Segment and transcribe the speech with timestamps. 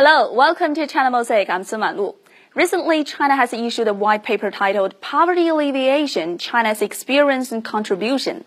[0.00, 1.50] Hello, welcome to China Mosaic.
[1.50, 2.14] I'm Sun Lu.
[2.54, 8.44] Recently, China has issued a white paper titled Poverty Alleviation, China's Experience and Contribution.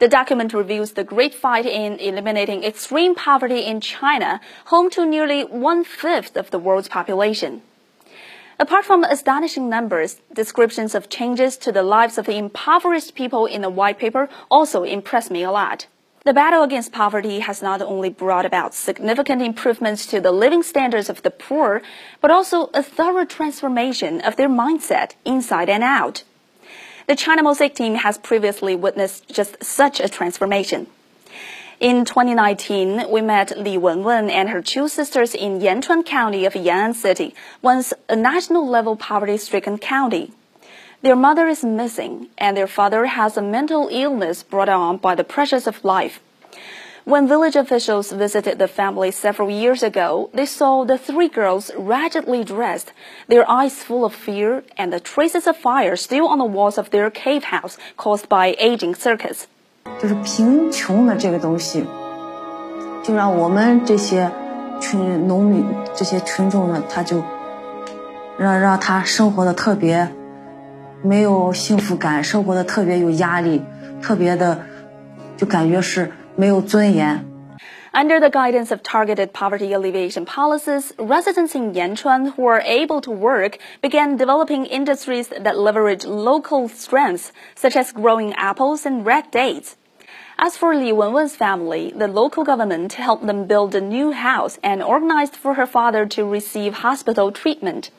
[0.00, 5.44] The document reviews the great fight in eliminating extreme poverty in China, home to nearly
[5.44, 7.62] one-fifth of the world's population.
[8.58, 13.62] Apart from astonishing numbers, descriptions of changes to the lives of the impoverished people in
[13.62, 15.86] the white paper also impressed me a lot.
[16.26, 21.08] The battle against poverty has not only brought about significant improvements to the living standards
[21.08, 21.82] of the poor,
[22.20, 26.24] but also a thorough transformation of their mindset inside and out.
[27.06, 30.88] The China Mosaic team has previously witnessed just such a transformation.
[31.78, 36.96] In 2019, we met Li Wenwen and her two sisters in Yanchuan County of Yan'an
[36.96, 40.32] City, once a national level poverty stricken county.
[41.01, 45.23] Their mother is missing, and their father has a mental illness brought on by the
[45.23, 46.19] pressures of life.
[47.03, 52.43] When village officials visited the family several years ago, they saw the three girls raggedly
[52.43, 52.93] dressed,
[53.27, 56.91] their eyes full of fear, and the traces of fire still on the walls of
[56.91, 59.47] their cave house caused by aging circus.
[59.99, 61.83] 就是贫穷的这个东西，
[63.03, 64.29] 就让我们这些
[64.79, 67.23] 群农民、这些群众呢，他就
[68.37, 70.07] 让让他生活的特别
[71.05, 73.61] 没有幸福感，生活的特别有压力，
[74.01, 74.65] 特别的
[75.37, 77.25] 就感觉是没有尊严。
[77.93, 83.57] Under the guidance of targeted poverty alleviation policies, residents in Yanchuan who are able to work
[83.81, 89.75] began developing industries that leverage local strengths, such as growing apples and red dates.
[90.39, 94.81] As for Li Wenwen's family, the local government helped them build a new house and
[94.81, 97.91] organized for her father to receive hospital treatment.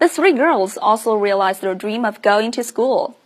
[0.00, 3.16] The three girls also realized their dream of going to school.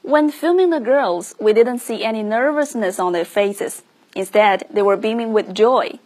[0.00, 3.82] When filming the girls, we didn't see any nervousness on their faces.
[4.16, 5.98] Instead, they were beaming with joy.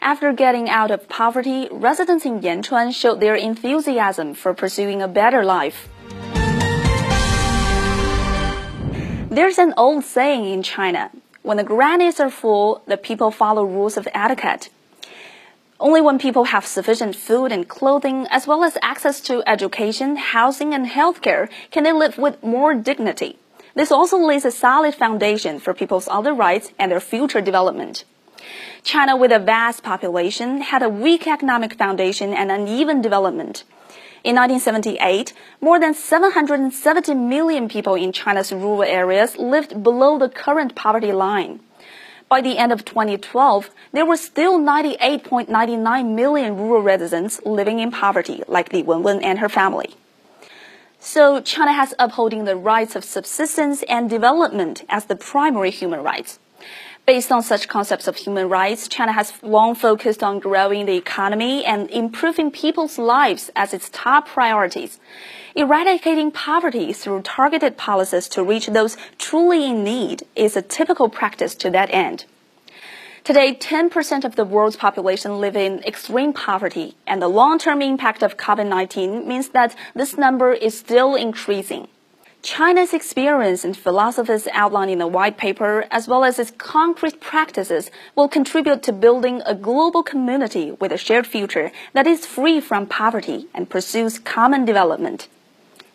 [0.00, 5.44] After getting out of poverty, residents in Yanchuan showed their enthusiasm for pursuing a better
[5.44, 5.88] life.
[9.28, 11.10] There's an old saying in China
[11.42, 14.68] when the grannies are full, the people follow rules of etiquette.
[15.78, 20.72] Only when people have sufficient food and clothing, as well as access to education, housing,
[20.72, 23.38] and healthcare, can they live with more dignity.
[23.74, 28.04] This also lays a solid foundation for people's other rights and their future development.
[28.84, 33.64] China, with a vast population, had a weak economic foundation and uneven development.
[34.24, 40.74] In 1978, more than 770 million people in China's rural areas lived below the current
[40.74, 41.60] poverty line.
[42.28, 48.42] By the end of 2012, there were still 98.99 million rural residents living in poverty,
[48.48, 49.94] like Li Wenwen and her family.
[50.98, 56.40] So China has upholding the rights of subsistence and development as the primary human rights.
[57.06, 61.64] Based on such concepts of human rights, China has long focused on growing the economy
[61.64, 64.98] and improving people's lives as its top priorities.
[65.54, 71.54] Eradicating poverty through targeted policies to reach those truly in need is a typical practice
[71.54, 72.24] to that end.
[73.22, 78.36] Today, 10% of the world's population live in extreme poverty, and the long-term impact of
[78.36, 81.86] COVID-19 means that this number is still increasing.
[82.42, 87.90] China's experience and philosophies outlined in the white paper, as well as its concrete practices,
[88.14, 92.86] will contribute to building a global community with a shared future that is free from
[92.86, 95.28] poverty and pursues common development.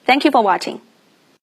[0.05, 0.81] Thank you for watching.